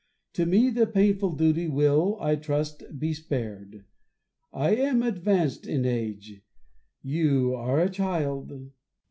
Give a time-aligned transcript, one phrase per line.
[0.33, 3.85] To me the painful duty will, 1 trust, be spared:
[4.51, 6.41] I am advanced in age;
[7.03, 8.51] you are a child.